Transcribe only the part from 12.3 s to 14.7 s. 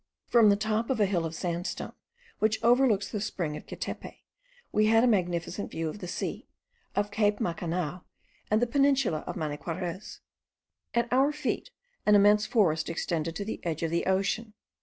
forest extended to the edge of the ocean.